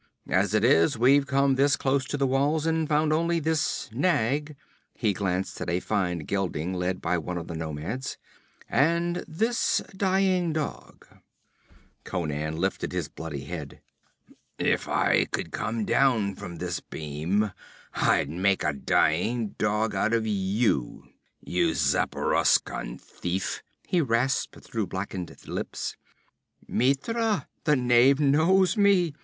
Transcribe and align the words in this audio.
As 0.31 0.55
it 0.55 0.63
is 0.65 0.97
we've 0.97 1.27
come 1.27 1.53
this 1.53 1.75
close 1.75 2.05
to 2.05 2.17
the 2.17 2.25
walls 2.25 2.65
and 2.65 2.89
found 2.89 3.13
only 3.13 3.39
this 3.39 3.87
nag' 3.93 4.55
he 4.95 5.13
glanced 5.13 5.61
at 5.61 5.69
a 5.69 5.79
fine 5.79 6.21
gelding 6.25 6.73
led 6.73 7.01
by 7.03 7.19
one 7.19 7.37
of 7.37 7.45
the 7.47 7.53
nomads 7.53 8.17
'and 8.67 9.23
this 9.27 9.79
dying 9.95 10.53
dog.' 10.53 11.05
Conan 12.03 12.57
lifted 12.57 12.91
his 12.93 13.09
bloody 13.09 13.43
head. 13.45 13.79
'If 14.57 14.87
I 14.87 15.25
could 15.25 15.51
come 15.51 15.85
down 15.85 16.33
from 16.33 16.55
this 16.55 16.79
beam 16.79 17.51
I'd 17.93 18.27
make 18.27 18.63
a 18.63 18.73
dying 18.73 19.49
dog 19.59 19.93
out 19.93 20.13
of 20.13 20.25
you, 20.25 21.09
you 21.41 21.75
Zaporoskan 21.75 22.97
thief!' 22.99 23.61
he 23.85 24.01
rasped 24.01 24.61
through 24.63 24.87
blackened 24.87 25.47
lips. 25.47 25.95
'Mitra, 26.67 27.47
the 27.65 27.75
knave 27.75 28.19
knows 28.19 28.75
me!' 28.75 29.13